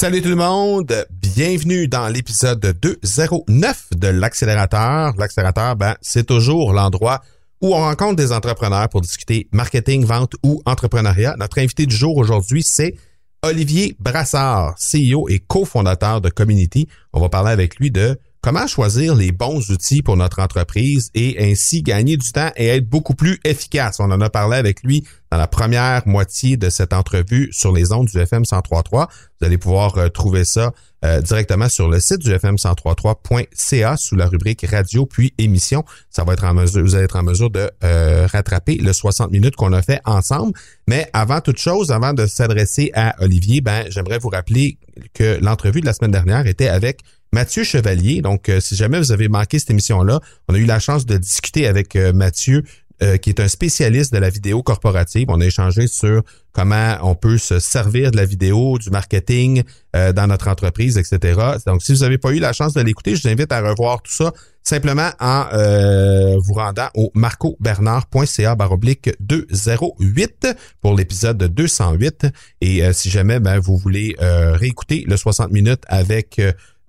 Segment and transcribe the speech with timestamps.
[0.00, 5.12] Salut tout le monde, bienvenue dans l'épisode 209 de l'accélérateur.
[5.18, 7.20] L'accélérateur, ben, c'est toujours l'endroit
[7.60, 11.36] où on rencontre des entrepreneurs pour discuter marketing, vente ou entrepreneuriat.
[11.38, 12.94] Notre invité du jour aujourd'hui, c'est
[13.42, 16.88] Olivier Brassard, CEO et cofondateur de Community.
[17.12, 21.50] On va parler avec lui de comment choisir les bons outils pour notre entreprise et
[21.50, 24.00] ainsi gagner du temps et être beaucoup plus efficace?
[24.00, 27.92] On en a parlé avec lui dans la première moitié de cette entrevue sur les
[27.92, 29.08] ondes du FM 1033.
[29.40, 30.72] Vous allez pouvoir euh, trouver ça
[31.04, 35.84] euh, directement sur le site du FM 1033.ca sous la rubrique radio puis émission.
[36.10, 39.30] Ça va être en mesure, vous allez être en mesure de euh, rattraper le 60
[39.30, 40.52] minutes qu'on a fait ensemble.
[40.88, 44.78] Mais avant toute chose, avant de s'adresser à Olivier, ben j'aimerais vous rappeler
[45.14, 47.02] que l'entrevue de la semaine dernière était avec
[47.32, 48.22] Mathieu Chevalier.
[48.22, 51.66] Donc, si jamais vous avez manqué cette émission-là, on a eu la chance de discuter
[51.66, 52.64] avec Mathieu
[53.02, 55.28] euh, qui est un spécialiste de la vidéo corporative.
[55.30, 59.62] On a échangé sur comment on peut se servir de la vidéo, du marketing
[59.96, 61.40] euh, dans notre entreprise, etc.
[61.64, 64.02] Donc, si vous n'avez pas eu la chance de l'écouter, je vous invite à revoir
[64.02, 70.48] tout ça simplement en euh, vous rendant au marcobernard.ca baroblique 208
[70.82, 72.26] pour l'épisode 208.
[72.60, 76.38] Et si jamais ben, vous voulez réécouter le 60 minutes avec...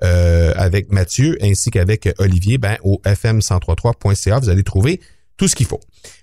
[0.01, 4.99] avec Mathieu ainsi qu'avec Olivier, ben, au fm1033.ca, vous allez trouver
[5.41, 5.79] tout ce qu'il faut.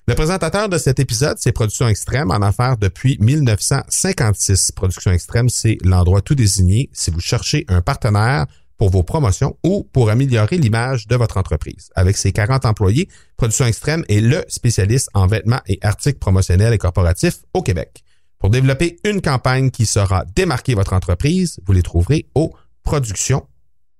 [0.07, 4.71] Le présentateur de cet épisode, c'est Production Extrême en affaires depuis 1956.
[4.73, 9.83] Production Extrême, c'est l'endroit tout désigné si vous cherchez un partenaire pour vos promotions ou
[9.93, 11.91] pour améliorer l'image de votre entreprise.
[11.97, 16.79] Avec ses 40 employés, Production Extrême est le spécialiste en vêtements et articles promotionnels et
[16.79, 18.05] corporatifs au Québec.
[18.39, 22.55] Pour développer une campagne qui saura démarquer votre entreprise, vous les trouverez au
[22.85, 23.45] production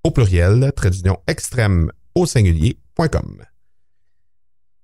[0.09, 0.91] au pluriel, trait
[1.27, 3.43] extrême au singulier.com.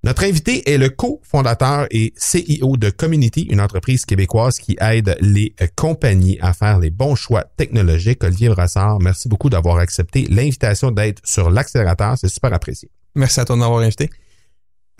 [0.03, 5.55] Notre invité est le cofondateur et CEO de Community, une entreprise québécoise qui aide les
[5.77, 8.23] compagnies à faire les bons choix technologiques.
[8.23, 12.19] Olivier Brassard, merci beaucoup d'avoir accepté l'invitation d'être sur l'accélérateur.
[12.19, 12.91] C'est super apprécié.
[13.15, 14.11] Merci à toi de m'avoir invité.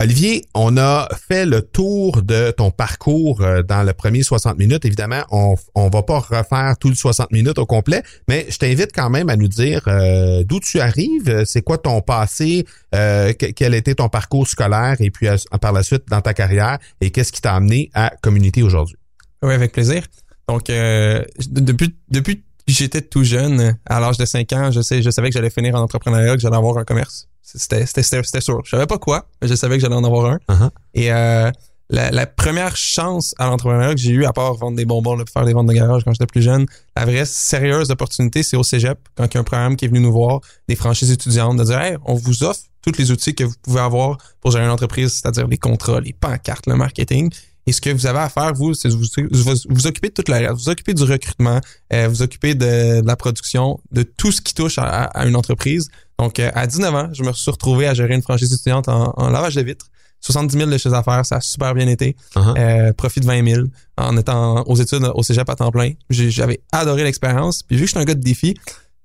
[0.01, 4.83] Olivier, on a fait le tour de ton parcours euh, dans le premier 60 minutes.
[4.83, 8.91] Évidemment, on on va pas refaire tout le 60 minutes au complet, mais je t'invite
[8.93, 13.73] quand même à nous dire euh, d'où tu arrives, c'est quoi ton passé, euh, quel
[13.73, 15.27] était ton parcours scolaire et puis
[15.61, 18.97] par la suite dans ta carrière et qu'est-ce qui t'a amené à Community aujourd'hui?
[19.43, 20.03] Oui, avec plaisir.
[20.49, 25.09] Donc depuis depuis que j'étais tout jeune, à l'âge de 5 ans, je sais je
[25.09, 27.29] savais que j'allais finir en entrepreneuriat, que j'allais avoir un commerce.
[27.45, 28.61] C'était, c'était, sûr.
[28.65, 30.39] Je savais pas quoi, mais je savais que j'allais en avoir un.
[30.49, 30.69] Uh-huh.
[30.95, 31.51] Et euh,
[31.89, 35.45] la, première chance à l'entrepreneuriat que j'ai eu, à part vendre des bonbons, là, faire
[35.45, 36.65] des ventes de garage quand j'étais plus jeune,
[36.97, 39.87] la vraie sérieuse opportunité, c'est au cégep, quand il y a un programme qui est
[39.87, 43.35] venu nous voir, des franchises étudiantes, de dire hey, on vous offre tous les outils
[43.35, 47.31] que vous pouvez avoir pour gérer une entreprise, c'est-à-dire les contrats, les pancartes, le marketing.
[47.67, 50.29] Et ce que vous avez à faire, vous, c'est vous, vous, vous occuper de toute
[50.29, 50.53] la.
[50.53, 51.59] Vous occuper du recrutement,
[51.93, 55.89] euh, vous occuper de, la production, de tout ce qui touche à, une entreprise.
[56.19, 59.29] Donc, euh, à 19 ans, je me suis retrouvé à gérer une franchise étudiante en,
[59.29, 59.87] lavage de vitres.
[60.21, 62.15] 70 000 de chez affaires, ça a super bien été.
[62.35, 62.57] Uh-huh.
[62.57, 63.67] euh, profit de 20 000
[63.97, 65.91] en étant aux études au cégep à temps plein.
[66.09, 67.61] J'avais adoré l'expérience.
[67.61, 68.55] Puis vu que je suis un gars de défi,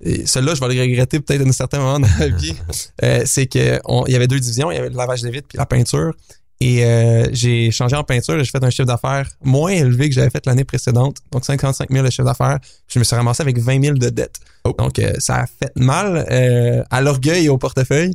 [0.03, 2.55] et celui-là, je vais le regretter peut-être à un certain moment dans ma vie,
[3.03, 4.71] euh, c'est qu'il y avait deux divisions.
[4.71, 6.15] Il y avait le lavage de vitres puis la peinture.
[6.61, 10.29] Et euh, j'ai changé en peinture j'ai fait un chiffre d'affaires moins élevé que j'avais
[10.29, 11.17] fait l'année précédente.
[11.33, 12.59] Donc 55 000 de chiffre d'affaires.
[12.87, 14.37] Je me suis ramassé avec 20 000 de dettes.
[14.65, 14.75] Oh.
[14.79, 18.13] Donc euh, ça a fait mal euh, à l'orgueil et au portefeuille.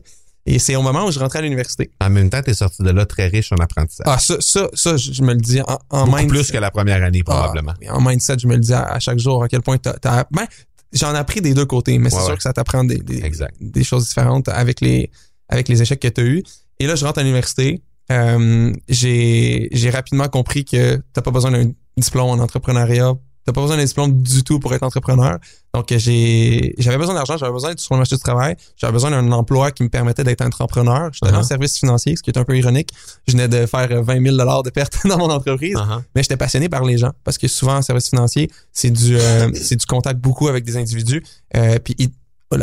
[0.47, 1.89] Et c'est au moment où je rentrais à l'université.
[2.00, 4.05] En même temps, tu es sorti de là très riche en apprentissage.
[4.07, 7.03] Ah, ça, ça, ça je me le dis en, en Beaucoup plus que la première
[7.03, 7.73] année, probablement.
[7.88, 10.28] Ah, en mindset, je me le dis à, chaque jour à quel point tu as...
[10.29, 10.45] Ben,
[10.94, 13.23] j'en ai appris des deux côtés, mais c'est sûr que ça t'apprend des, des,
[13.59, 15.09] des, choses différentes avec les,
[15.50, 16.44] avec les échecs que tu as eus.
[16.78, 21.71] Et là, je rentre à l'université euh, j'ai rapidement compris que t'as pas besoin d'un
[21.97, 23.13] diplôme en entrepreneuriat.
[23.45, 25.38] T'as pas besoin d'un diplôme du tout pour être entrepreneur.
[25.75, 29.11] Donc j'ai j'avais besoin d'argent, j'avais besoin d'être sur le marché du travail, j'avais besoin
[29.11, 31.11] d'un emploi qui me permettait d'être entrepreneur.
[31.13, 31.39] J'étais uh-huh.
[31.39, 32.89] en service financier, ce qui est un peu ironique.
[33.27, 36.01] Je venais de faire 20 000 dollars de pertes dans mon entreprise, uh-huh.
[36.16, 39.51] mais j'étais passionné par les gens parce que souvent en service financier, c'est du euh,
[39.53, 41.23] c'est du contact beaucoup avec des individus.
[41.55, 41.96] Euh, puis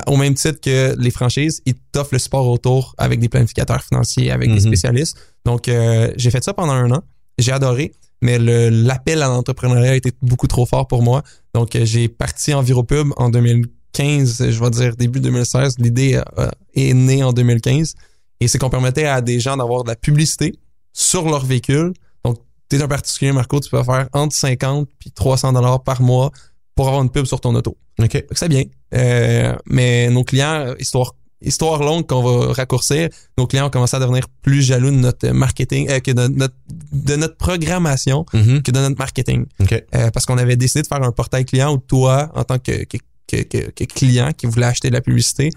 [0.06, 4.30] au même titre que les franchises, ils t'offrent le support autour avec des planificateurs financiers,
[4.30, 4.60] avec des mhm.
[4.60, 5.16] spécialistes.
[5.44, 7.02] Donc, euh, j'ai fait ça pendant un an.
[7.38, 11.22] J'ai adoré, mais l'appel à l'entrepreneuriat était beaucoup trop fort pour moi.
[11.54, 15.78] Donc, euh, j'ai parti en Viropub en 2015, je vais dire début 2016.
[15.78, 17.94] L'idée euh, est née en 2015.
[18.40, 20.54] Et c'est qu'on permettait à des gens d'avoir de la publicité
[20.92, 21.92] sur leur véhicule.
[22.24, 26.02] Donc, tu es un particulier, Marco, tu peux faire entre 50 puis 300 dollars par
[26.02, 26.30] mois
[26.74, 27.76] pour avoir une pub sur ton auto.
[28.02, 28.24] OK.
[28.32, 28.64] C'est bien.
[28.94, 31.12] Euh, mais nos clients, histoire
[31.44, 35.28] histoire longue qu'on va raccourcir, nos clients ont commencé à devenir plus jaloux de notre
[35.30, 36.54] marketing, euh, que de notre,
[36.92, 38.62] de notre programmation mm-hmm.
[38.62, 39.46] que de notre marketing.
[39.60, 39.82] Okay.
[39.94, 42.84] Euh, parce qu'on avait décidé de faire un portail client où toi, en tant que,
[42.84, 45.50] que, que, que clients qui voulaient acheter de la publicité,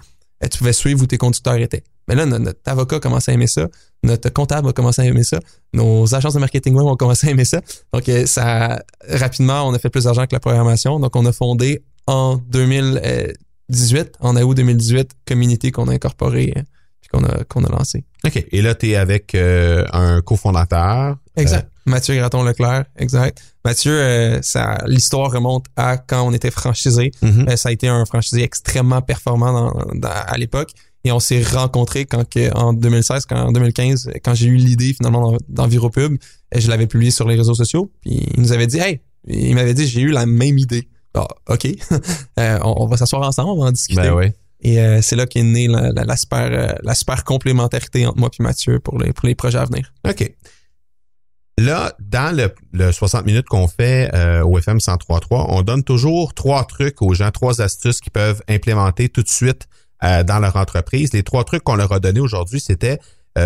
[0.44, 1.84] euh, tu pouvais suivre où tes conducteurs étaient.
[2.08, 3.66] Mais là, notre, notre avocat commence à aimer ça,
[4.02, 5.40] notre comptable a commencé à aimer ça,
[5.72, 7.60] nos agences de marketing web ont commencé à aimer ça.
[7.92, 11.00] Donc, euh, ça, rapidement, on a fait plus d'argent que la programmation.
[11.00, 16.62] Donc, on a fondé en 2018, en août 2018, Community qu'on a incorporé euh,
[17.00, 18.04] puis qu'on a, qu'on a lancé.
[18.24, 18.44] OK.
[18.50, 21.16] Et là, tu es avec euh, un cofondateur.
[21.36, 21.68] Exact.
[21.88, 23.40] Mathieu Graton-Leclerc, exact.
[23.64, 27.12] Mathieu, euh, ça, l'histoire remonte à quand on était franchisé.
[27.22, 27.48] Euh, mhm.
[27.50, 30.70] Euh, ça a été un franchisé extrêmement performant dans- dans- à l'époque.
[31.04, 34.92] Et on s'est rencontrés quand que, en 2016, quand, en 2015, quand j'ai eu l'idée
[34.94, 36.14] finalement d'en- d'EnviroPub,
[36.54, 37.92] euh, je l'avais publié sur les réseaux sociaux.
[38.00, 40.88] Puis il nous avait dit, hey, il m'avait dit, j'ai eu la même idée.
[41.16, 41.66] Ah, OK.
[42.38, 44.10] Euh, on, on va s'asseoir ensemble, on va en discuter.
[44.10, 44.32] Ben.
[44.60, 48.18] Et euh, c'est là qu'est née la, la, la super, euh, la super complémentarité entre
[48.18, 49.92] moi et Mathieu pour les, pour les projets à venir.
[50.06, 50.30] OK.
[51.58, 54.10] Là, dans le, le 60 minutes qu'on fait
[54.42, 59.08] au FM 103.3, on donne toujours trois trucs aux gens, trois astuces qu'ils peuvent implémenter
[59.08, 59.66] tout de suite
[60.02, 61.14] dans leur entreprise.
[61.14, 62.98] Les trois trucs qu'on leur a donnés aujourd'hui, c'était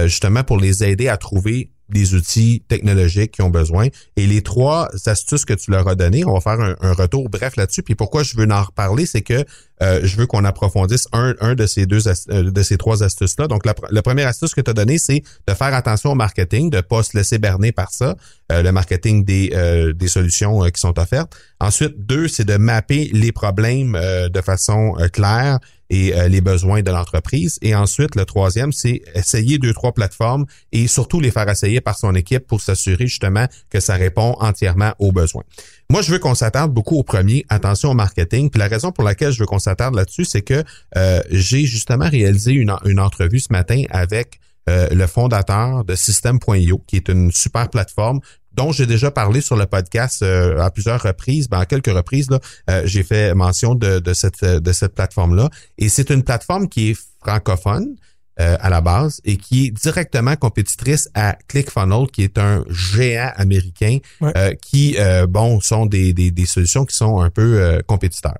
[0.07, 3.89] justement pour les aider à trouver des outils technologiques qu'ils ont besoin.
[4.17, 7.57] Et les trois astuces que tu leur as données, on va faire un, retour bref
[7.57, 7.83] là-dessus.
[7.83, 9.45] Puis pourquoi je veux en reparler, c'est que
[9.83, 13.47] euh, je veux qu'on approfondisse un, un de ces deux euh, de ces trois astuces-là.
[13.47, 16.15] Donc, la, pr- la première astuce que tu as donnée, c'est de faire attention au
[16.15, 18.17] marketing, de pas se laisser berner par ça,
[18.53, 19.51] euh, le marketing des,
[19.95, 21.33] des solutions qui sont offertes.
[21.61, 25.59] Ensuite, deux, c'est de mapper les problèmes de façon claire
[25.91, 27.59] et euh, les besoins de l'entreprise.
[27.61, 31.99] Et ensuite, le troisième, c'est essayer deux, trois plateformes et surtout les faire essayer par
[31.99, 35.43] son équipe pour s'assurer justement que ça répond entièrement aux besoins.
[35.91, 38.49] Moi, je veux qu'on s'attarde beaucoup au premier, attention au marketing.
[38.49, 40.63] Puis la raison pour laquelle je veux qu'on s'attarde là-dessus, c'est que
[40.97, 44.39] euh, j'ai justement réalisé une, une entrevue ce matin avec
[44.69, 48.21] euh, le fondateur de System.io, qui est une super plateforme
[48.53, 52.31] dont j'ai déjà parlé sur le podcast euh, à plusieurs reprises, ben, à quelques reprises,
[52.31, 55.49] là, euh, j'ai fait mention de, de cette, de cette plateforme-là.
[55.79, 57.97] Et c'est une plateforme qui est francophone
[58.41, 63.31] euh, à la base et qui est directement compétitrice à ClickFunnels, qui est un géant
[63.37, 64.33] américain Ouais.
[64.37, 68.39] euh, qui, euh, bon, sont des, des, des solutions qui sont un peu euh, compétiteurs.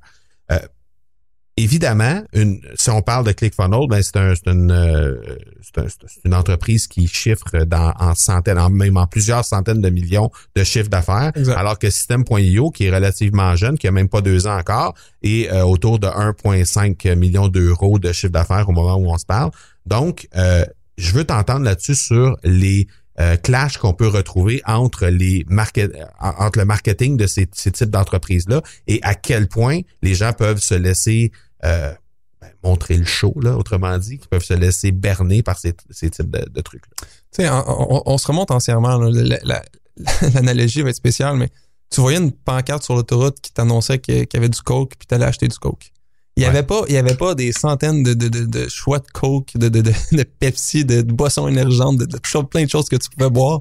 [1.63, 5.15] Évidemment, une, si on parle de ClickFunnels, ben c'est un, c'est une, euh,
[5.61, 9.81] c'est un- c'est une entreprise qui chiffre dans, en centaines, en, même en plusieurs centaines
[9.81, 14.09] de millions de chiffres d'affaires, alors que System.io, qui est relativement jeune, qui a même
[14.09, 18.73] pas deux ans encore, est euh, autour de 1,5 million d'euros de chiffre d'affaires au
[18.73, 19.51] moment où on se parle.
[19.87, 20.65] Donc, euh,
[20.99, 22.87] je veux t'entendre là-dessus sur les
[23.19, 27.91] euh, clashs qu'on peut retrouver entre les market, entre le marketing de ces, ces types
[27.91, 31.31] d'entreprises-là et à quel point les gens peuvent se laisser
[31.65, 31.93] euh,
[32.41, 36.11] ben, montrer le show, là, autrement dit, qui peuvent se laisser berner par ces, ces
[36.11, 37.07] types de, de trucs-là.
[37.33, 38.97] Tu sais, on, on- on se remonte anciennement.
[38.99, 39.11] là.
[39.11, 39.63] La- la-
[40.35, 41.51] L'analogie va être spéciale, mais
[41.91, 45.27] tu voyais une pancarte sur l'autoroute qui t'annonçait qu'il y avait du coke, puis t'allais
[45.27, 45.91] acheter du coke.
[46.37, 46.51] Il y Ouais.
[46.51, 49.57] avait pas, il y avait pas des centaines de, de, de, de choix de coke,
[49.57, 49.69] de,
[50.39, 53.61] Pepsi, de, boissons énergentes, de, plein de choses que tu pouvais boire.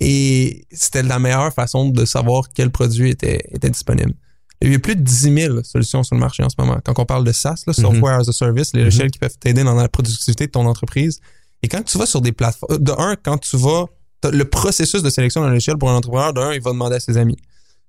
[0.00, 4.14] Et c'était la meilleure façon de savoir quel produit était, était disponible.
[4.62, 6.78] Il y a plus de 10 000 solutions sur le marché en ce moment.
[6.84, 8.84] Quand on parle de SaaS, là, Software as a Service, les Mhm.
[8.84, 11.20] logiciels qui peuvent t'aider dans la productivité de ton entreprise.
[11.62, 13.86] Et quand tu vas sur des plateformes, de un, quand tu vas,
[14.30, 17.00] le processus de sélection d'un logiciel pour un entrepreneur, de un, il va demander à
[17.00, 17.36] ses amis.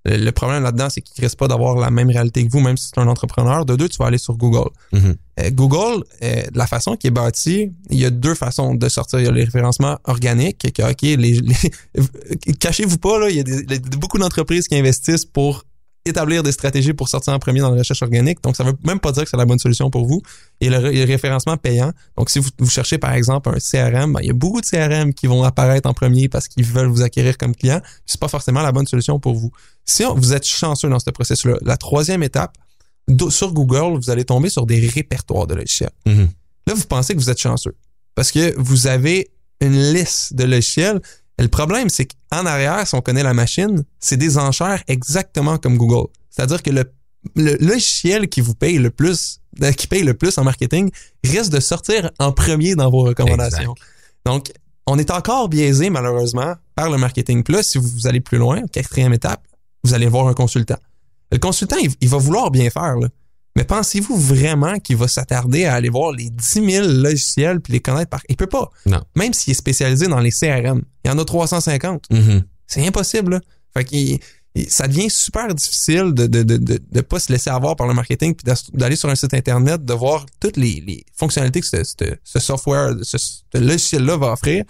[0.05, 2.75] Le, problème là-dedans, c'est qu'il ne risque pas d'avoir la même réalité que vous, même
[2.75, 3.65] si c'est un entrepreneur.
[3.65, 4.69] De deux, tu vas aller sur Google.
[4.93, 5.15] Mhm.
[5.41, 8.89] Euh, Google, euh, de la façon qui est bâtie, il y a deux façons de
[8.89, 9.19] sortir.
[9.19, 11.71] Il y a les référencements organiques, que, OK, les, les-
[12.59, 15.65] cachez-vous pas, là, il y a, des- il y a beaucoup d'entreprises qui investissent pour
[16.05, 18.41] établir des stratégies pour sortir en premier dans la recherche organique.
[18.41, 20.21] Donc, ça veut même pas dire que c'est la bonne solution pour vous.
[20.59, 21.91] Et le, ré- le référencement payant.
[22.17, 24.65] Donc, si vous, vous cherchez, par exemple, un CRM, ben, il y a beaucoup de
[24.65, 27.81] CRM qui vont apparaître en premier parce qu'ils veulent vous acquérir comme client.
[28.07, 29.51] C'est pas forcément la bonne solution pour vous.
[29.85, 32.57] Si on- vous êtes chanceux dans ce processus-là, la troisième étape,
[33.29, 35.91] sur Google, vous allez tomber sur des répertoires de logiciels.
[36.05, 36.29] Mhm.
[36.67, 37.75] Là, vous pensez que vous êtes chanceux
[38.15, 39.29] parce que vous avez
[39.59, 40.99] une liste de logiciels.
[41.39, 45.77] Le problème, c'est qu'en arrière, si on connaît la machine, c'est des enchères exactement comme
[45.77, 46.07] Google.
[46.29, 46.85] C'est-à-dire que le,
[47.35, 50.91] le logiciel qui vous paye le plus, euh, qui paye le plus en marketing,
[51.23, 53.73] risque de sortir en premier dans vos recommandations.
[54.25, 54.51] Donc,
[54.85, 57.43] on est encore biaisé, malheureusement, par le marketing.
[57.49, 59.41] Là, si vous allez plus loin, quatrième étape,
[59.83, 60.77] vous allez voir un consultant.
[61.31, 63.07] Le consultant, il, il va vouloir bien faire, là.
[63.61, 67.79] Mais pensez-vous vraiment qu'il va s'attarder à aller voir les 10 000 logiciels puis les
[67.79, 68.21] connaître par...
[68.27, 68.71] Il peut pas.
[68.87, 69.01] Non.
[69.15, 70.81] Même s'il est spécialisé dans les CRM.
[71.05, 72.05] Il y en a 350.
[72.09, 72.43] Mhm.
[72.65, 73.41] C'est impossible, là.
[73.75, 74.19] Fait qu'il
[74.67, 77.93] ça devient super difficile de de, de, de, de pas se laisser avoir par le
[77.93, 81.83] marketing puis d'aller sur un site internet, de voir toutes les, les fonctionnalités que ce,
[81.83, 84.63] ce, ce software, ce, ce logiciel-là va offrir.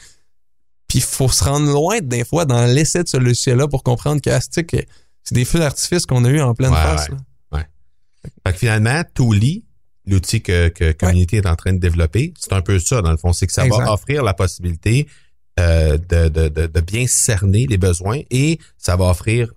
[0.88, 4.20] Puis il faut se rendre loin des fois dans l'essai de ce logiciel-là pour comprendre
[4.22, 4.30] que
[4.64, 4.78] que
[5.24, 7.08] c'est des feux d'artifice qu'on a eu en pleine Ouais, face.
[7.10, 7.16] ouais.
[8.46, 9.66] Fait que finalement, Tooli,
[10.06, 13.18] l'outil que, que Community est en train de développer, c'est un peu ça, dans le
[13.18, 13.34] fond.
[13.34, 13.86] C'est que ça Exact.
[13.86, 15.08] va offrir la possibilité
[15.60, 19.52] euh, de, de, de, de bien cerner les besoins et ça va offrir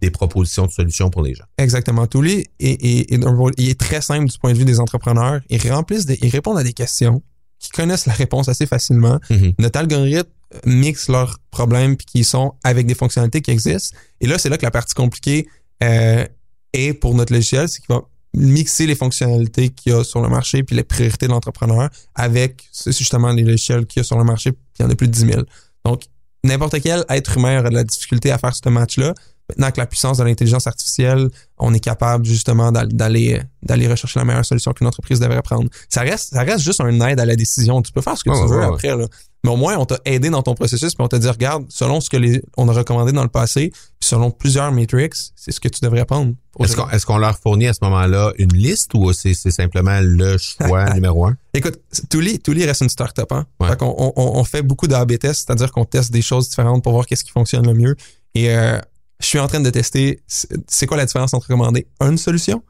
[0.00, 1.44] des propositions de solutions pour les gens.
[1.58, 2.06] Exactement.
[2.06, 5.40] Touli est, est, est un- il est très simple du point de vue des entrepreneurs.
[5.50, 7.22] Ils remplissent, des, ils répondent à des questions,
[7.58, 9.20] qui connaissent la réponse assez facilement.
[9.28, 9.52] Mhm.
[9.58, 10.30] Notre algorithme
[10.64, 13.96] mixe leurs problèmes puis qui sont avec des fonctionnalités qui existent.
[14.22, 15.46] Et là, c'est là que la partie compliquée
[15.82, 16.26] euh,
[16.72, 18.02] est pour notre logiciel, c'est qu'il va
[18.34, 22.68] mixer les fonctionnalités qu'il y a sur le marché puis les priorités de l'entrepreneur avec
[22.86, 25.08] justement les logiciels qu'il y a sur le marché puis il y en a plus
[25.08, 25.42] de 10 000.
[25.84, 26.04] Donc,
[26.44, 29.14] n'importe quel être humain aurait de la difficulté à faire ce match-là.
[29.48, 34.20] Maintenant, avec la puissance de l'intelligence artificielle, on est capable justement d'al- d'aller d'aller rechercher
[34.20, 35.68] la meilleure solution qu'une entreprise devrait prendre.
[35.88, 37.82] Ça reste ça reste juste un aide à la décision.
[37.82, 38.64] Tu peux faire ce que tu veux ouais.
[38.64, 39.06] après là.
[39.42, 42.00] Mais au moins on t'a aidé dans ton processus puis on t'a dit regarde, selon
[42.00, 45.60] ce que les on a recommandé dans le passé, puis selon plusieurs metrics, c'est ce
[45.60, 46.34] que tu devrais prendre.
[46.58, 49.98] Est-ce qu'on est-ce qu'on leur fournit à ce moment-là une liste ou c'est c'est simplement
[50.02, 51.36] le choix numéro un?
[51.54, 51.78] Écoute,
[52.10, 53.32] Touli, Touli reste une startup.
[53.32, 53.46] Hein?
[53.60, 53.68] Ouais.
[53.68, 56.82] Fait qu'on- on, on, on fait beaucoup d'A/B tests, c'est-à-dire qu'on teste des choses différentes
[56.84, 57.96] pour voir qu'est-ce qui fonctionne le mieux.
[58.34, 58.78] Et euh,
[59.20, 62.62] je suis en train de tester, c'est c'est quoi la différence entre recommander une solution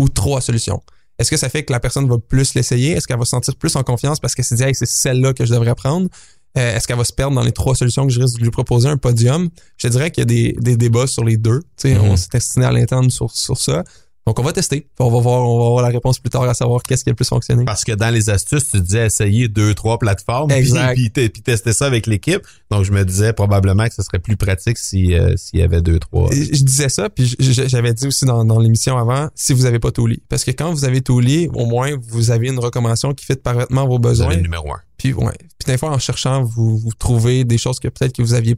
[0.00, 0.82] ou trois solutions?
[1.18, 2.92] Est-ce que ça fait que la personne va plus l'essayer?
[2.92, 5.32] Est-ce qu'elle va se sentir plus en confiance parce qu'elle s'est dit, hey, c'est celle-là
[5.34, 6.08] que je devrais prendre?
[6.56, 8.50] Euh, Est-ce qu'elle va se perdre dans les trois solutions que je risque de lui
[8.50, 9.48] proposer, un podium?
[9.76, 11.60] Je te dirais qu'il y a des, des débats sur les deux.
[11.76, 12.00] Sais, Mhm.
[12.02, 13.84] On s'est destiné à l'interne sur, sur ça.
[14.28, 14.86] Donc, on va tester.
[14.98, 17.12] On va voir, on va voir la réponse plus tard à savoir qu'est-ce qui a
[17.12, 17.64] le plus fonctionné.
[17.64, 20.92] Parce que dans les astuces, tu disais essayer deux, trois plateformes, Exact.
[20.96, 22.42] puis, te- puis tester ça avec l'équipe.
[22.70, 25.80] Donc, je me disais probablement que ce serait plus pratique si euh, s'il y avait
[25.80, 26.28] deux, trois.
[26.30, 29.78] je je disais ça, puis j'avais dit aussi dans, dans l'émission avant, si vous avez
[29.78, 30.22] pas Touli.
[30.28, 33.86] Parce que quand vous avez Touli, au moins, vous avez une recommandation qui fit parfaitement
[33.86, 34.26] vos Vous besoins.
[34.26, 34.80] avez le numéro un.
[34.98, 35.32] Puis, ouais.
[35.58, 38.56] Puis des fois, en cherchant, vous, vous trouvez des choses que peut-être que vous aviez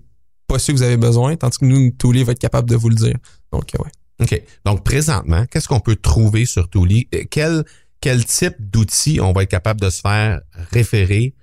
[0.48, 2.88] pas su que vous avez besoin, tandis que nous, Touli va être capable de vous
[2.88, 3.14] le dire.
[3.52, 3.90] Donc, ouais.
[4.20, 4.42] OK.
[4.64, 7.08] Donc, présentement, qu'est-ce qu'on peut trouver sur Tooli?
[7.30, 7.64] Quel,
[8.00, 10.40] quel type d'outil on va être capable de se faire
[10.72, 11.34] référer,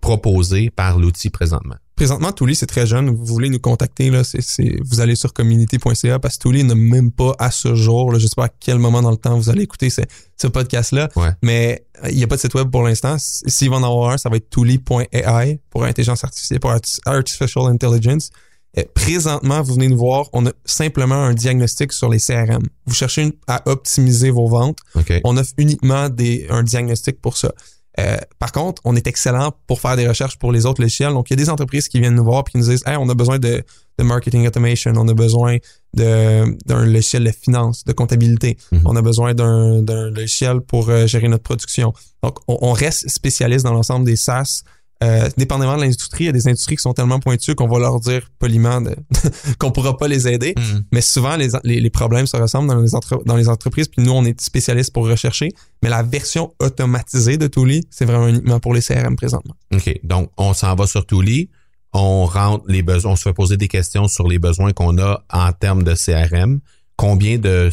[0.00, 1.74] proposer par l'outil présentement?
[1.94, 3.10] Présentement, Touli, c'est très jeune.
[3.10, 6.74] Vous voulez nous contacter, là, c'est, c'est, vous allez sur community.ca parce que Touli n'a
[6.74, 9.36] même pas à ce jour, là, je sais pas à quel moment dans le temps
[9.36, 10.00] vous allez écouter ce,
[10.40, 11.28] ce podcast-là, Ouais.
[11.42, 13.16] mais il n'y a pas de site web pour l'instant.
[13.18, 17.66] S'il va en avoir un, ça va être touli.ai pour intelligence artificielle, pour arti- artificial
[17.66, 18.30] intelligence.
[18.78, 22.62] Euh, présentement, vous venez nous voir, on a simplement un diagnostic sur les CRM.
[22.86, 24.78] Vous cherchez une- à optimiser vos ventes.
[25.24, 27.52] On offre uniquement des, un diagnostic pour ça.
[28.00, 31.12] Euh, par contre, on est excellent pour faire des recherches pour les autres logiciels.
[31.12, 32.96] Donc, il y a des entreprises qui viennent nous voir et qui nous disent Hey,
[32.96, 33.62] on a besoin de,
[33.98, 35.58] de marketing automation, on a besoin
[35.94, 36.46] d'un
[36.86, 38.82] logiciel de finance, de comptabilité, Mhm.
[38.86, 41.92] on a besoin d'un d'un logiciel pour euh, gérer notre production.
[42.22, 44.62] Donc, on, on reste spécialiste dans l'ensemble des SaaS.
[45.02, 47.78] Euh, dépendamment de l'industrie, il y a des industries qui sont tellement pointues qu'on va
[47.80, 48.80] leur dire poliment
[49.58, 50.54] qu'on pourra pas les aider.
[50.56, 50.84] Mhm.
[50.92, 54.02] Mais souvent, les, les, les problèmes se ressemblent dans les, entre- dans les entreprises, puis
[54.04, 55.48] nous, on est spécialistes pour rechercher.
[55.82, 59.54] Mais la version automatisée de Tooli, c'est vraiment uniquement pour les CRM présentement.
[59.74, 59.98] OK.
[60.04, 61.50] Donc, on s'en va sur Tooli.
[61.92, 65.24] On rentre les besoins, on se fait poser des questions sur les besoins qu'on a
[65.30, 66.60] en termes de CRM.
[66.96, 67.70] Combien de,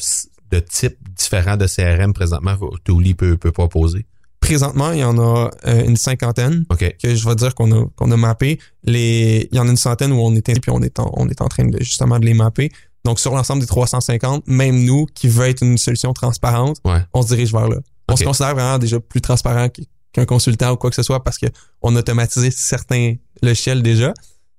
[0.51, 4.05] de types différents de CRM présentement Tooli peut, peut proposer?
[4.41, 6.95] Présentement, il y en a euh, une cinquantaine OK.
[7.03, 8.59] que je vais dire qu'on a, qu'on a mappé.
[8.83, 11.27] Les, il y en a une centaine où on est, puis on est, en, on
[11.29, 12.71] est en train de justement de les mapper.
[13.05, 16.99] Donc, sur l'ensemble des 350, même nous, qui veut être une solution transparente, Ouais.
[17.13, 17.77] on se dirige vers là.
[18.07, 21.23] On se considère vraiment déjà plus transparent qu'- qu'un consultant ou quoi que ce soit
[21.23, 21.45] parce que
[21.81, 24.13] on a automatisé certains logiciels déjà.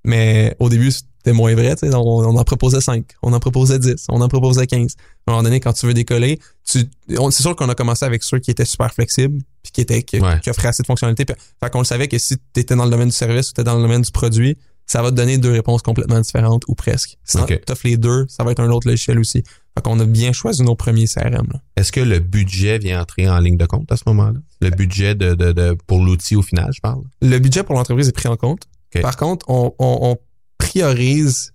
[0.04, 1.74] Mais au début, c'était moins vrai.
[1.76, 1.94] tu sais.
[1.94, 4.96] On, on en proposait 5, on en proposait 10, on en proposait 15.
[5.26, 8.22] À un moment donné, quand tu veux décoller, tu, c'est sûr qu'on a commencé avec
[8.22, 10.40] ceux qui étaient super flexibles puis qui, étaient, qui, Ouais.
[10.40, 11.24] qui offraient assez de fonctionnalités.
[11.26, 13.52] Puis, fait qu'on le savait que si tu étais dans le domaine du service ou
[13.54, 16.74] tu dans le domaine du produit, ça va te donner deux réponses complètement différentes ou
[16.74, 17.16] presque.
[17.22, 17.60] Si Ok.
[17.64, 19.42] tu les deux, ça va être un autre logiciel aussi.
[19.76, 21.46] Fait qu'on a bien choisi nos premiers CRM.
[21.76, 24.40] Est-ce que le budget vient entrer en ligne de compte à ce moment-là?
[24.60, 27.02] Le budget de, de, de pour l'outil au final, je parle?
[27.22, 28.62] Le budget pour l'entreprise est pris en compte.
[29.00, 30.16] Par contre, on, on, on
[30.64, 31.52] priorise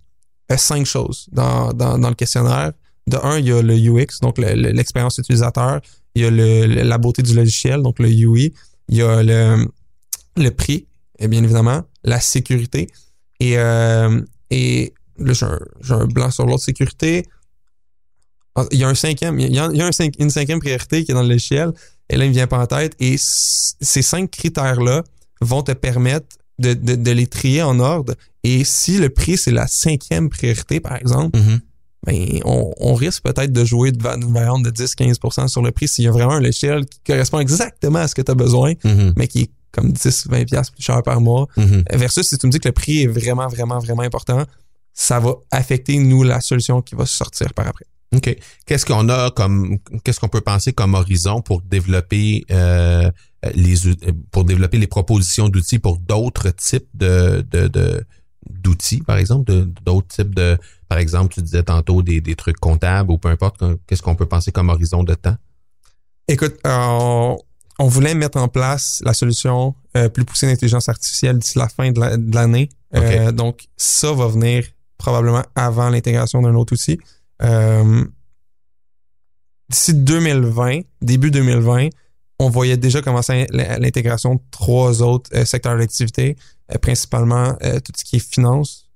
[0.52, 2.72] euh, cinq choses dans, dans, dans le questionnaire.
[3.06, 5.80] De un, il y a le UX, donc le- le- l'expérience utilisateur.
[6.14, 8.52] Il y a le, la beauté du logiciel, donc le UI.
[8.88, 9.66] Il y a le,
[10.36, 10.86] le prix,
[11.18, 12.88] et bien évidemment, la sécurité.
[13.40, 14.20] Et, euh,
[14.50, 15.46] et là, j'ai
[15.94, 17.24] un, blanc sur l'autre sécurité.
[18.56, 19.68] Ah, Il y a un cinquième, il y a,
[20.18, 21.72] une cinquième priorité qui est dans le logiciel.
[22.08, 22.94] Et là, il me vient pas en tête.
[22.98, 25.02] Et ces cinq critères-là
[25.40, 28.14] vont te permettre de, de, de les trier en ordre.
[28.44, 31.38] Et si le prix, c'est la cinquième priorité, par exemple,
[32.06, 35.72] ben, on, on risque peut-être de jouer de va- une variante de 10-15 sur le
[35.72, 38.34] prix s'il y a vraiment un logiciel qui correspond exactement à ce que tu as
[38.36, 39.14] besoin, Mhm.
[39.16, 41.48] mais qui est comme 10-20$ piastres plus cher par mois.
[41.56, 41.82] Mhm.
[41.94, 44.44] Versus si tu me dis que le prix est vraiment, vraiment, vraiment important,
[44.94, 47.84] ça va affecter, nous, la solution qui va sortir par après.
[48.14, 48.36] OK.
[48.66, 53.10] Qu'est-ce qu'on a comme qu'est-ce qu'on peut penser comme horizon pour développer euh,
[53.54, 58.04] les out- pour développer les propositions d'outils pour d'autres types de de, de-
[58.48, 59.52] d'outils, par exemple,
[59.84, 60.56] d'autres types de
[60.88, 64.26] par exemple, tu disais tantôt des, des trucs comptables ou peu importe, qu'est-ce qu'on peut
[64.26, 65.36] penser comme horizon de temps?
[66.28, 67.34] Écoute, euh,
[67.78, 71.90] on voulait mettre en place la solution euh, plus poussée d'intelligence artificielle d'ici la fin
[71.90, 72.68] de la- de l'année.
[72.94, 74.64] Euh, donc, ça va venir
[74.96, 76.98] probablement avant l'intégration d'un autre outil.
[77.42, 78.04] Euh,
[79.68, 81.88] d'ici 2020, début 2020,
[82.38, 86.36] on voyait déjà commencer l'intégration de trois autres euh, secteurs d'activité,
[86.74, 88.88] euh, principalement euh, tout ce qui est finance,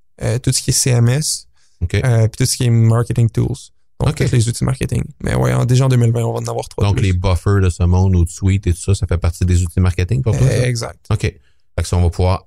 [0.42, 1.46] tout ce qui est CMS,
[1.88, 2.02] puis
[2.36, 3.56] tout ce qui est marketing tools.
[4.04, 5.02] Donc, tous les outils marketing.
[5.22, 6.86] Mais ouais, en- déjà en 2020, on va en avoir trois.
[6.86, 7.06] Donc plus.
[7.06, 9.62] les buffers de ce monde ou de suite et tout ça, ça fait partie des
[9.62, 10.46] outils marketing pour toi?
[10.48, 10.66] ça?
[10.68, 10.98] Exact.
[11.10, 11.20] OK.
[11.22, 11.36] Fait
[11.76, 12.44] que ça, on va pouvoir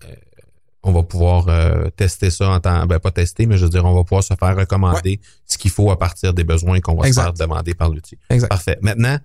[0.86, 3.86] on va pouvoir euh, tester ça en temps ben pas tester mais je veux dire
[3.86, 7.08] on va pouvoir se faire recommander ce qu'il faut à partir des besoins qu'on va
[7.08, 7.22] Exact.
[7.22, 8.18] se faire demander par l'outil.
[8.30, 8.50] Exact.
[8.50, 8.78] Parfait.
[8.82, 9.18] Maintenant,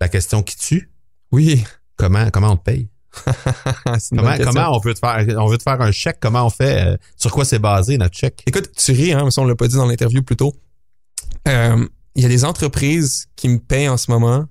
[0.00, 0.90] la question qui tue,
[1.34, 1.64] Oui.
[1.96, 2.88] comment comment on te paye?
[4.44, 6.96] Comment on veut te faire on veut te faire un chèque, comment on fait euh,
[7.16, 8.42] sur quoi c'est basé notre chèque?
[8.46, 10.52] Écoute, tu ris, hein, mais ça, on l'a pas dit dans l'interview plus tôt.
[11.46, 11.86] Euh,
[12.16, 14.46] Il y a des entreprises qui me payent en ce moment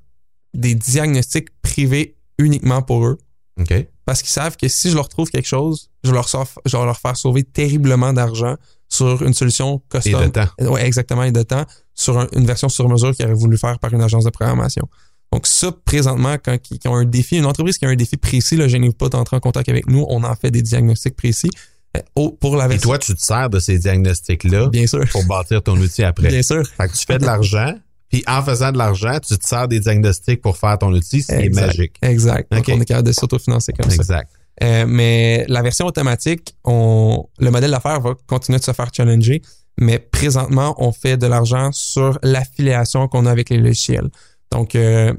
[0.53, 3.17] des diagnostics privés uniquement pour eux
[3.59, 3.73] OK.
[4.05, 6.85] parce qu'ils savent que si je leur trouve quelque chose, je vais leur, je vais
[6.85, 8.55] leur faire sauver terriblement d'argent
[8.89, 10.23] sur une solution Et custom.
[10.25, 10.47] de temps.
[10.71, 13.77] Ouais, exactement, et de temps sur un- une version sur mesure qu'ils auraient voulu faire
[13.79, 14.87] par une agence de programmation.
[15.33, 18.17] Donc ça, présentement, quand ils qui ont un défi, une entreprise qui a un défi
[18.17, 21.49] précis, là, gênez-vous pas d'entrer en contact avec nous, on en fait des diagnostics précis.
[21.97, 25.25] Euh, pour la Et toi tu te sers de ces diagnostics là bien sûr, pour
[25.25, 26.27] bâtir ton outil après.
[26.29, 26.67] bien sûr.
[26.67, 27.73] Fait que tu fais de l'argent,
[28.09, 31.27] puis en faisant de l'argent, tu te sers des diagnostics pour faire ton outil, ce
[31.27, 31.65] qui est Exact.
[31.65, 31.95] magique.
[32.03, 32.51] Exact.
[32.51, 33.95] Donc, on est capable de s'autofinancer comme ça.
[33.95, 34.29] Exact.
[34.61, 39.41] Euh, mais la version automatique, on, le modèle d'affaires va continuer de se faire challenger.
[39.79, 44.09] Mais présentement, on fait de l'argent sur l'affiliation qu'on a avec les logiciels.
[44.53, 45.11] Donc, euh,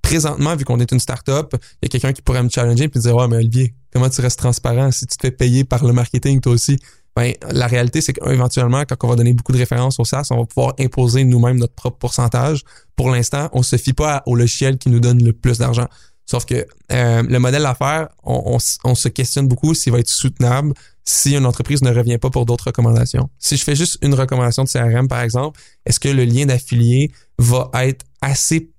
[0.00, 2.98] présentement, vu qu'on est une start-up, il y a quelqu'un qui pourrait me challenger et
[2.98, 4.90] dire Ouais, mais Olivier, comment tu restes transparent?
[4.90, 6.78] Si tu te fais payer par le marketing, toi aussi?
[7.14, 10.38] Ben, la réalité, c'est qu'éventuellement, quand on va donner beaucoup de références au SaaS, on
[10.38, 12.62] va pouvoir imposer nous-mêmes notre propre pourcentage.
[12.96, 15.86] Pour l'instant, on se fie pas au logiciel qui nous donne le plus d'argent.
[16.24, 20.72] Sauf que euh, le modèle d'affaires, on, on se questionne beaucoup s'il va être soutenable
[21.08, 23.30] si une entreprise ne revient pas pour d'autres recommandations.
[23.38, 27.10] Si je fais juste une recommandation de CRM, par exemple, est-ce que le lien d'affilié
[27.38, 28.70] va être assez,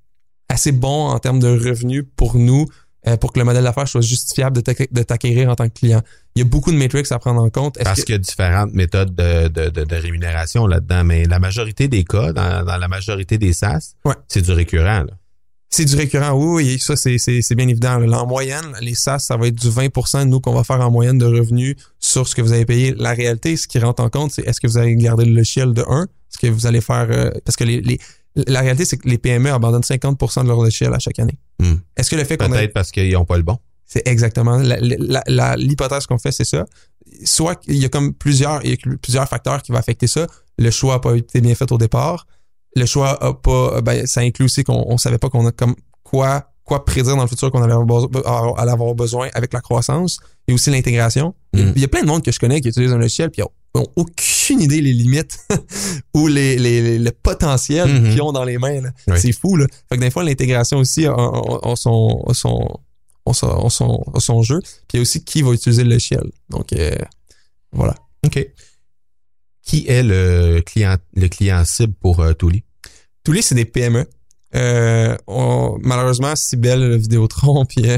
[0.49, 2.65] assez bon en termes de revenus pour nous
[3.07, 5.73] euh, pour que le modèle d'affaires soit justifiable de t'ac- de t'acquérir en tant que
[5.73, 6.01] client?
[6.35, 7.77] Il y a beaucoup de métriques à prendre en compte.
[7.81, 11.39] Parce que- qu'il y a différentes méthodes de, de, de, de rémunération là-dedans, mais la
[11.39, 14.15] majorité des cas, dans, dans la majorité des SaaS, Ouais.
[14.27, 15.03] c'est du récurrent.
[15.03, 15.13] Là.
[15.69, 18.01] C'est du récurrent, oui, oui, ça c'est, c'est, c'est bien évident.
[18.11, 21.17] En moyenne, les SaaS, ça va être du 20% nous qu'on va faire en moyenne
[21.19, 22.93] de revenus sur ce que vous avez payé.
[22.97, 25.73] La réalité, ce qui rentre en compte, c'est est-ce que vous allez garder le logiciel
[25.73, 26.03] de 1?
[26.03, 27.07] Est-ce que vous allez faire...
[27.11, 27.99] euh, parce que les, les-
[28.47, 31.37] la réalité, c'est que les PME abandonnent 50% de leur logiciel à chaque année.
[31.59, 31.75] Hmm.
[31.97, 32.57] Est-ce que le fait qu'on a...
[32.57, 33.57] Peut-être parce qu'ils n'ont pas le bon.
[33.85, 34.57] C'est exactement
[35.57, 36.65] l'hypothèse qu'on fait, c'est ça.
[37.23, 40.27] Soit il y a comme plusieurs, il y a plusieurs facteurs qui vont affecter ça.
[40.57, 42.27] Le choix n'a pas été bien fait au départ.
[42.75, 45.75] Le choix a pas, ben, ça inclut aussi qu'on on savait pas qu'on a comme
[46.03, 50.69] quoi quoi prédire dans le futur qu'on allait avoir, besoin avec la croissance et aussi
[50.69, 51.33] l'intégration.
[51.53, 51.73] Il y a- Mm.
[51.77, 53.45] Il y a plein de monde que je connais qui utilise un logiciel puis ils
[53.75, 55.37] ont aucune idée les limites
[56.15, 58.11] ou les, les, le potentiel Mhm.
[58.11, 58.81] qu'ils ont dans les mains.
[59.07, 59.19] Oui.
[59.19, 59.55] C'est fou.
[59.55, 59.65] Là.
[59.89, 62.79] Fait que des fois, l'intégration aussi a, a- a- a son, a son,
[63.25, 64.59] a son, a son, a son jeu.
[64.61, 66.31] Puis il y a aussi qui va utiliser le logiciel.
[66.49, 66.95] Donc, euh,
[67.71, 67.95] voilà.
[68.25, 68.43] OK.
[69.61, 72.63] Qui est le client, le client cible pour euh, Touli?
[73.23, 74.05] Tous les, c'est des PME.
[74.55, 77.97] Euh, on- malheureusement, Cybelle, Vidéotron, puis euh,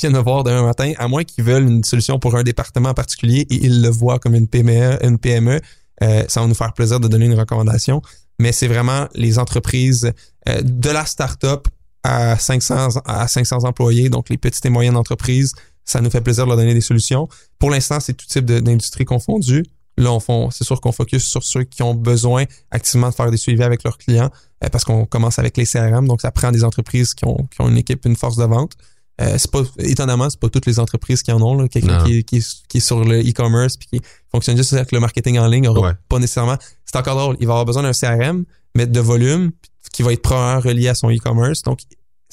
[0.00, 2.94] vient me voir demain matin, à moins qu'ils veulent une solution pour un département en
[2.94, 5.60] particulier et ils le voient comme une PME, une PME
[6.02, 8.02] euh, ça va nous faire plaisir de donner une recommandation.
[8.40, 10.10] Mais c'est vraiment les entreprises
[10.48, 11.68] euh, de la start-up
[12.02, 15.52] à 500, à 500 employés, donc les petites et moyennes entreprises,
[15.84, 17.28] ça nous fait plaisir de leur donner des solutions.
[17.60, 19.64] Pour l'instant, c'est tout type d'industrie confondue.
[19.98, 23.36] Là, on c'est sûr qu'on focus sur ceux qui ont besoin activement de faire des
[23.36, 24.30] suivis avec leurs clients
[24.64, 27.60] euh, parce qu'on commence avec les CRM, donc ça prend des entreprises qui ont, qui
[27.60, 28.72] ont une équipe, une force de vente.
[29.20, 31.68] Euh, c'est pas étonnamment, c'est pas toutes les entreprises qui en ont.
[31.68, 34.00] Quelqu'un qui, est- qui, qui est sur le e-commerce puis qui
[34.30, 35.94] fonctionne juste avec le marketing en ligne, aura Ouais.
[36.08, 36.56] pas nécessairement.
[36.86, 37.36] C'est encore drôle.
[37.38, 39.52] Il va avoir besoin d'un CRM, mais de volume
[39.92, 41.60] qui va être probablement relié à son e-commerce.
[41.62, 41.80] Donc,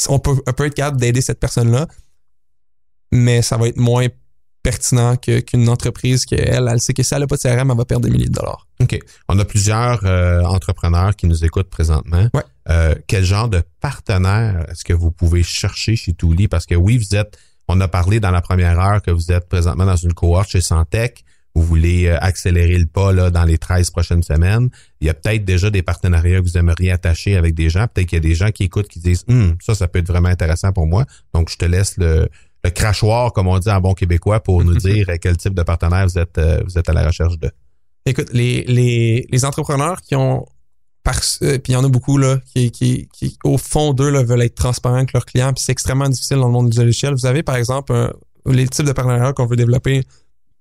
[0.08, 1.88] on peut, on peut être capable d'aider cette personne-là,
[3.12, 4.08] mais ça va être moins
[4.64, 7.72] pertinent que- qu'une entreprise qui, elle, elle sait que si elle n'a pas de CRM,
[7.72, 8.68] elle va perdre des milliers de dollars.
[8.82, 9.00] OK.
[9.28, 12.30] On a plusieurs euh, entrepreneurs qui nous écoutent présentement.
[12.34, 12.44] Ouais.
[12.70, 16.48] Euh, quel genre de partenaire est-ce que vous pouvez chercher chez Touli?
[16.48, 19.48] Parce que oui, vous êtes, on a parlé dans la première heure que vous êtes
[19.48, 21.24] présentement dans une cohorte chez Santec
[21.56, 24.70] vous voulez euh, accélérer le pas là, dans les 13 prochaines semaines,
[25.02, 27.88] il y a peut-être déjà des partenariats que vous aimeriez attacher avec des gens.
[27.88, 30.08] Peut-être qu'il y a des gens qui écoutent qui disent hum, ça, ça peut être
[30.08, 31.06] vraiment intéressant pour moi.
[31.34, 32.30] Donc, je te laisse le,
[32.64, 36.06] le crachoir, comme on dit en bon québécois, pour nous dire quel type de partenaire
[36.08, 37.52] vous êtes, euh, vous êtes à la recherche de.
[38.06, 40.46] Écoute, les, les, les entrepreneurs qui ont
[41.04, 44.10] parce euh, puis il y en a beaucoup là qui, qui, qui au fond d'eux
[44.10, 46.78] là, veulent être transparents avec leurs clients puis c'est extrêmement difficile dans le monde du
[46.78, 47.14] logiciel.
[47.14, 48.14] Vous avez par exemple un,
[48.46, 50.04] les types de partenariats qu'on veut développer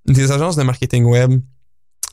[0.07, 1.41] des agences de marketing web,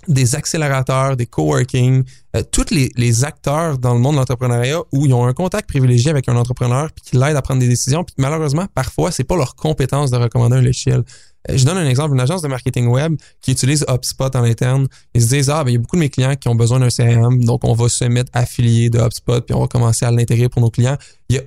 [0.07, 2.03] des accélérateurs, des coworking,
[2.35, 5.67] euh, tous les, les, acteurs dans le monde de l'entrepreneuriat où ils ont un contact
[5.67, 9.23] privilégié avec un entrepreneur puis qui l'aide à prendre des décisions puis malheureusement parfois c'est
[9.23, 11.03] pas leur compétence de recommander un logiciel.
[11.49, 14.87] Euh, je donne un exemple, une agence de marketing web qui utilise HubSpot en interne.
[15.13, 16.79] Ils se disent, ah, ben, il y a beaucoup de mes clients qui ont besoin
[16.79, 20.11] d'un CRM, donc on va se mettre affilié de HubSpot, puis on va commencer à
[20.11, 20.97] l'intégrer pour nos clients.
[21.29, 21.41] Il y a,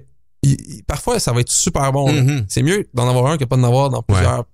[0.86, 2.10] parfois, ça va être super bon.
[2.10, 2.44] Mm-hmm.
[2.48, 4.44] C'est mieux d'en avoir un que pas d'en avoir dans plusieurs,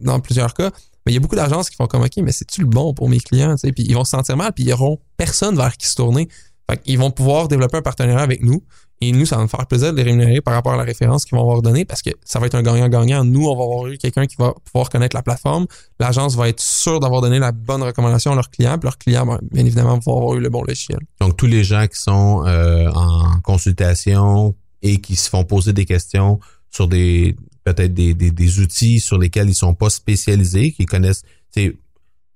[0.00, 0.70] dans plusieurs cas.
[1.04, 3.08] Mais il y a beaucoup d'agences qui font comme, OK, mais c'est-tu le bon pour
[3.08, 3.56] mes clients?
[3.62, 6.28] Puis ils vont se sentir mal, puis ils n'auront personne vers qui se tourner.
[6.70, 8.62] Fait ils vont pouvoir développer un partenariat avec nous.
[9.00, 11.24] Et nous, ça va nous faire plaisir de les rémunérer par rapport à la référence
[11.24, 13.24] qu'ils vont avoir donnée parce que ça va être un gagnant-gagnant.
[13.24, 15.66] Nous, on va avoir eu quelqu'un qui va pouvoir connaître la plateforme.
[16.00, 18.78] L'agence va être sûre d'avoir donné la bonne recommandation à leurs clients.
[18.78, 21.00] Puis leurs clients, bien évidemment, vont avoir eu le bon logiciel.
[21.20, 25.84] Donc, tous les gens qui sont euh, en consultation et qui se font poser des
[25.84, 26.38] questions
[26.70, 31.22] sur des peut-être des, des, outils sur lesquels ils sont pas spécialisés, qui connaissent,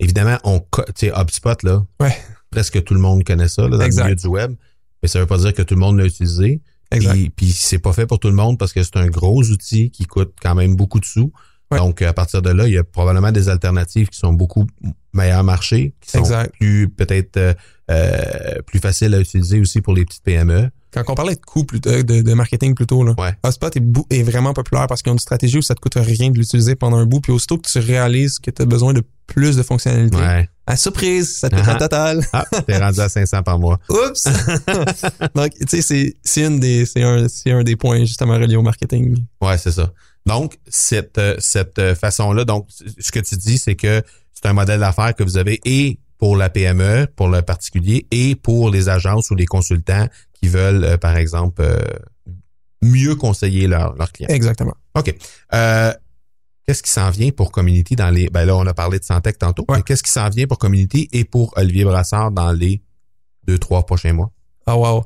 [0.00, 0.62] évidemment, on,
[1.02, 1.84] HubSpot, là.
[2.00, 2.16] Ouais.
[2.50, 4.54] Presque tout le monde connaît ça, là, dans le milieu du web
[5.02, 6.60] mais ça veut pas dire que tout le monde l'a utilisé.
[6.90, 7.12] Exact.
[7.12, 9.90] Puis, puis c'est pas fait pour tout le monde parce que c'est un gros outil
[9.90, 11.32] qui coûte quand même beaucoup de sous.
[11.76, 14.66] Donc, à partir de là, il y a probablement des alternatives qui sont beaucoup
[15.12, 16.22] meilleurs marché, qui sont
[16.58, 17.54] plus peut-être euh,
[17.90, 20.70] euh, plus faciles à utiliser aussi pour les petites PME.
[20.90, 23.34] Quand on parlait de coûts de, de, marketing plutôt, là, ouais.
[23.44, 23.82] HubSpot est,
[24.18, 26.76] est, vraiment populaire parce qu'ils ont une stratégie où ça te coûte rien de l'utiliser
[26.76, 29.62] pendant un bout, puis aussitôt que tu réalises que tu as besoin de plus de
[29.62, 30.48] fonctionnalités, ouais.
[30.66, 32.24] à surprise, ça te coûte uh total.
[32.32, 33.78] Ah, t'es rendu à 500 par mois.
[33.90, 34.24] Oups!
[35.34, 39.18] Donc, tu sais, c'est un, des, un, un des points justement reliés au marketing.
[39.42, 39.92] Ouais, c'est ça.
[40.28, 45.14] Donc, cette, cette façon-là, donc, ce que tu dis, c'est que c'est un modèle d'affaires
[45.14, 49.34] que vous avez et pour la PME, pour le particulier, et pour les agences ou
[49.34, 51.80] les consultants qui veulent, euh, par exemple, euh,
[52.82, 54.28] mieux conseiller leurs clients.
[54.28, 54.74] Exactement.
[54.94, 55.14] OK.
[55.54, 55.92] Euh,
[56.66, 58.28] qu'est-ce qui s'en vient pour Community dans les...
[58.28, 59.64] Ben là, on a parlé de Santec tantôt.
[59.86, 62.82] Qu'est-ce qui s'en vient pour Community et pour Olivier Brassard dans les
[63.46, 64.30] deux, trois prochains mois?
[64.66, 65.04] Ah wow.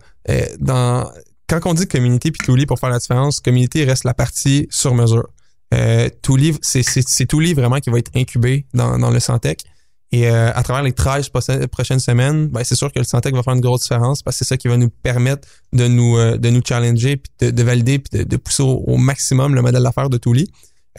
[0.58, 1.10] dans,
[1.48, 4.94] quand on dit Community puis Touli pour faire la différence, Community reste la partie sur
[4.94, 5.28] mesure.
[5.74, 9.64] Euh, c'est Touli vraiment qui va être incubé dans, dans le Santec.
[10.12, 11.30] Et euh, à travers les 13
[11.70, 14.44] prochaines semaines, ben, c'est sûr que le Santec va faire une grosse différence parce que
[14.44, 17.98] c'est ça qui va nous permettre de nous euh, de nous challenger, puis de, valider,
[17.98, 20.50] puis de, pousser au, maximum le modèle d'affaires de Touli.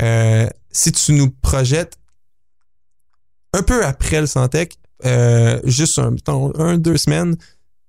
[0.01, 1.99] Euh, si tu nous projettes
[3.53, 6.15] un peu après le Santec, euh, juste un,
[6.58, 7.36] un, deux semaines,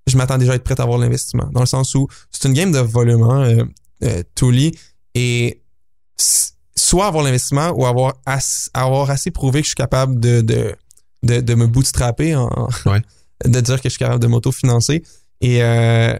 [0.06, 1.48] je m'attends déjà à être prêt à avoir l'investissement.
[1.52, 3.66] Dans le sens où c'est une game de volume, hein,
[4.02, 4.22] euh,
[5.14, 5.62] et
[6.76, 8.14] soit avoir l'investissement ou avoir,
[8.74, 10.74] avoir assez prouvé que je suis capable de, de
[11.24, 12.68] de, de me bootstrapper, en,
[13.44, 15.02] de dire que je suis capable de m'auto-financer.
[15.40, 16.14] Et euh,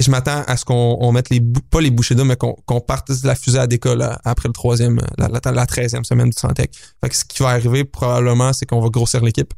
[0.00, 2.80] je m'attends à ce qu'on on mette les pas les bouchées d'eau, mais qu'on qu'on
[2.80, 6.36] parte de la fusée à décolle après le troisième, la, la, la 13e semaine du
[6.38, 6.72] Santec.
[7.02, 9.52] Fait que ce qui va arriver probablement, c'est qu'on va grossir l'équipe.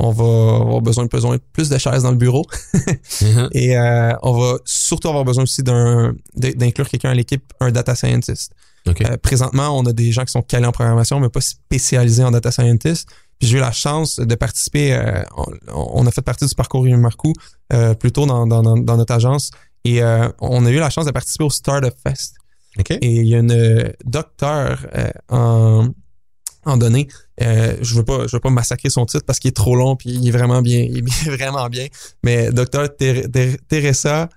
[0.00, 2.46] On va avoir besoin de besoin plus de chaises dans le bureau.
[2.74, 3.48] Uh-huh.
[3.52, 7.94] Et euh, on va surtout avoir besoin aussi d'un d'inclure quelqu'un à l'équipe, un data
[7.94, 8.52] scientist.
[8.86, 12.30] Euh, présentement, on a des gens qui sont calés en programmation, mais pas spécialisés en
[12.30, 13.08] data scientist
[13.40, 14.94] j'ai eu la chance de participer.
[14.94, 15.22] Euh,
[15.72, 17.32] on, a fait partie du parcours Marcou
[17.72, 19.50] euh, plutôt dans, dans, dans, notre agence
[19.84, 22.34] et euh, on a eu la chance de participer au Startup Fest.
[23.00, 24.86] Et il y a une euh, docteur
[26.68, 27.08] en, en données.
[27.38, 30.10] je veux pas je veux pas massacrer son titre parce qu'il est trop long puis
[30.10, 31.86] il est vraiment bien il est vraiment bien.
[32.22, 32.88] Mais docteur
[33.68, 34.28] Teresa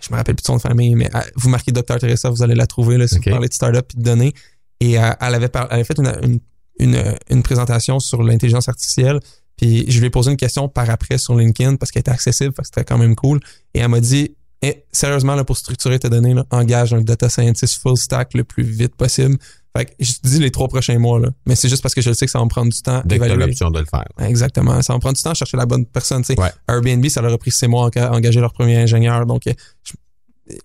[0.00, 2.54] je me rappelle plus de son de famille, mais vous marquez Docteur Teresa, vous allez
[2.54, 4.32] la trouver là, si vous parlez de startup et de données.
[4.80, 6.40] Et elle, avait, elle avait fait une, une
[6.80, 9.20] une, une présentation sur l'intelligence artificielle.
[9.56, 12.52] Puis je lui ai posé une question par après sur LinkedIn parce qu'elle était accessible,
[12.52, 13.40] parce que c'était quand même cool.
[13.74, 17.28] Et elle m'a dit eh, sérieusement, là, pour structurer tes données, là, engage un data
[17.28, 19.38] scientist full stack le plus vite possible.
[19.76, 21.28] Fait que je te dis les trois prochains mois, là.
[21.46, 23.02] Mais c'est juste parce que je sais que ça va me prendre du temps.
[23.04, 24.06] Dès que l'option de le faire.
[24.18, 24.82] Exactement.
[24.82, 26.24] Ça va me prendre du temps à chercher la bonne personne.
[26.36, 26.52] Ouais.
[26.68, 29.26] Airbnb, ça leur a pris six mois à engager leur premier ingénieur.
[29.26, 29.44] Donc,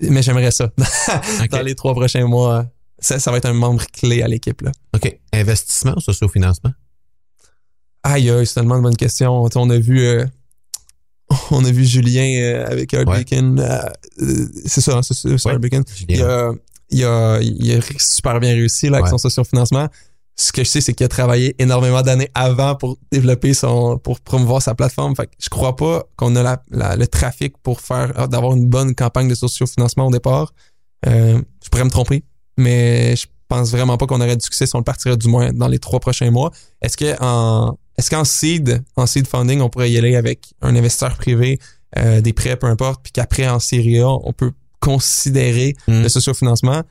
[0.01, 0.71] mais j'aimerais ça.
[1.51, 2.65] Dans les trois prochains mois,
[2.99, 4.61] ça, ça va être un membre clé à l'équipe.
[4.61, 4.71] Là.
[4.95, 5.19] OK.
[5.33, 6.71] Investissement ou socio-financement?
[8.03, 9.47] Aïe, c'est tellement une bonne question.
[9.55, 10.25] On a vu, euh,
[11.51, 13.59] on a vu Julien euh, avec Art Bacon.
[13.59, 15.83] Euh, c'est ça, c'est Art Bacon.
[16.07, 16.51] Il a,
[16.89, 19.87] il, a, il a super bien réussi là, avec son socio-financement.
[20.37, 24.19] Ce que je sais, c'est qu'il a travaillé énormément d'années avant pour développer son, pour
[24.19, 25.15] promouvoir sa plateforme.
[25.15, 28.65] Fait que je crois pas qu'on a la, la- le trafic pour faire, d'avoir une
[28.67, 30.53] bonne campagne de sociofinancement au départ.
[31.07, 32.23] Euh, je pourrais me tromper,
[32.57, 35.53] mais je pense vraiment pas qu'on aurait du succès si on le partirait du moins
[35.53, 36.51] dans les trois prochains mois.
[36.81, 40.75] Est-ce que en, est-ce qu'en seed, en seed funding, on pourrait y aller avec un
[40.75, 41.59] investisseur privé,
[41.97, 46.01] euh, des prêts, peu importe, puis qu'après en série A, on peut considérer Mm.
[46.03, 46.83] le sociofinancement?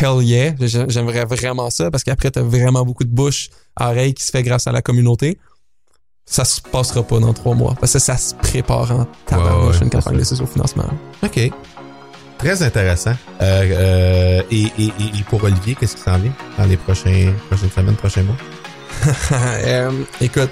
[0.00, 4.14] Hell yeah, J'ai- j'aimerais vraiment ça parce qu'après t'as vraiment beaucoup de bouche à oreille
[4.14, 5.38] qui se fait grâce à la communauté.
[6.24, 9.82] Ça se passera pas dans trois mois parce que ça se prépare en tabarnouche ouais,
[9.84, 10.84] une campagne de sociofinancement.
[11.22, 11.50] OK.
[12.38, 13.14] Très intéressant.
[13.40, 17.32] Euh, euh, et, et, et- et pour Olivier, qu'est-ce qui s'en vient dans les prochains,
[17.48, 18.36] prochaines semaines, prochains mois?
[19.32, 20.50] Euh, écoute,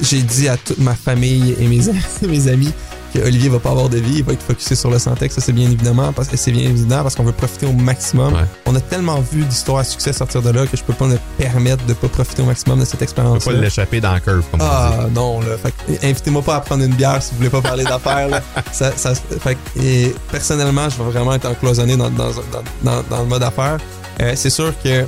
[0.00, 1.80] j'ai dit à toute ma famille et mes,
[2.28, 2.72] mes amis
[3.14, 5.40] que Olivier va pas avoir de vie, il va être focusé sur le Santex, ça
[5.40, 8.34] c'est bien évidemment parce que c'est bien évident parce qu'on veut profiter au maximum.
[8.34, 8.40] Ouais.
[8.66, 11.18] On a tellement vu d'histoires à succès sortir de là que je peux pas me
[11.38, 13.44] permettre de pas profiter au maximum de cette expérience.
[13.44, 14.70] pas l'échapper dans la curve, comme on dit.
[14.70, 17.62] Ah non là, fait que, invitez-moi pas à prendre une bière si vous voulez pas
[17.62, 18.42] parler d'affaires.
[18.72, 23.02] Ça, ça, fait que, et personnellement, je vais vraiment être encloisonné dans, dans, dans, dans,
[23.08, 23.78] dans le mode affaires.
[24.20, 25.04] Euh, c'est sûr que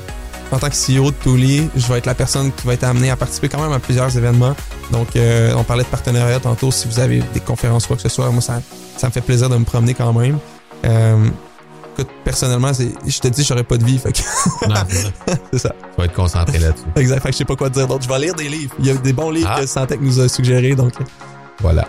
[0.52, 3.10] en tant que CEO de Touli, je vais être la personne qui va être amenée
[3.10, 4.54] à participer quand même à plusieurs événements.
[4.92, 6.70] Donc, euh, on parlait de partenariat tantôt.
[6.70, 8.60] Si vous avez des conférences ou quoi que ce soit, moi, ça,
[8.96, 10.38] ça me fait plaisir de me promener quand même.
[10.84, 11.26] Euh,
[11.94, 13.98] écoute, personnellement, je te dis, j'aurais pas de vie.
[13.98, 14.74] Fait que Non,
[15.52, 15.70] c'est ça.
[15.96, 16.84] Tu vas être concentré là-dessus.
[16.96, 17.20] Exact.
[17.22, 17.86] Fait que je sais pas quoi dire.
[17.88, 18.74] Donc, je vais lire des livres.
[18.78, 19.60] Il y a des bons livres Ah.
[19.60, 20.74] que Santec nous a suggérés.
[20.76, 20.92] Donc,
[21.60, 21.88] Voilà.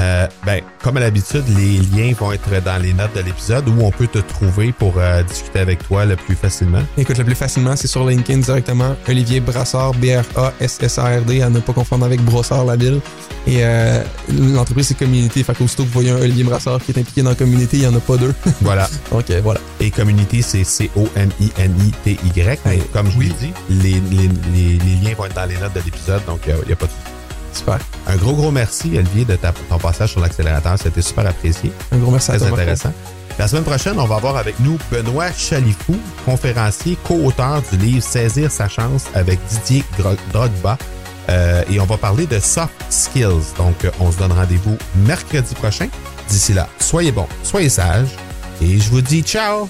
[0.00, 3.82] Euh, ben, comme à l'habitude, les liens vont être dans les notes de l'épisode où
[3.82, 6.82] on peut te trouver pour euh, discuter avec toi le plus facilement.
[6.96, 8.94] Écoute, le plus facilement, c'est sur LinkedIn directement.
[9.08, 13.00] Olivier Brassard, B-R-A-S-S-A-R-D, à ne pas confondre avec Brossard, la ville.
[13.46, 14.02] Et euh,
[14.38, 15.42] l'entreprise, c'est Community.
[15.42, 17.86] Fait qu'aussitôt que vous voyez un Olivier Brassard qui est impliqué dans Community, il n'y
[17.88, 18.34] en a pas deux.
[18.60, 18.88] Voilà.
[19.10, 19.60] Donc, voilà.
[19.80, 22.58] Et Community, c'est C-O-M-I-N-I-T-Y.
[22.66, 23.26] Mais comme je Oui.
[23.40, 26.40] l'ai dit, les, les, les, les liens vont être dans les notes de l'épisode, donc
[26.46, 27.17] il n'y a pas de souci.
[27.58, 27.78] Super.
[28.06, 30.76] Un gros, gros merci, Olivier, de ta- ton passage sur l'accélérateur.
[30.78, 31.72] C'était super apprécié.
[31.92, 32.48] Un gros merci à Très toi.
[32.50, 32.62] Marco.
[32.62, 32.92] intéressant.
[33.38, 38.50] La semaine prochaine, on va avoir avec nous Benoît Chalifou, conférencier, co-auteur du livre Saisir
[38.50, 39.84] sa chance avec Didier
[40.32, 40.76] Drogba.
[41.28, 43.52] Euh, et on va parler de soft skills.
[43.58, 45.88] Donc, euh, on se donne rendez-vous mercredi prochain.
[46.28, 48.08] D'ici là, soyez bons, soyez sages.
[48.62, 49.68] Et je vous dis ciao!